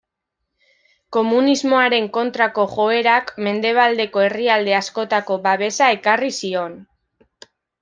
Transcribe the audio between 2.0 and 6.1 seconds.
kontrako joerak Mendebaldeko herrialde askotako babesa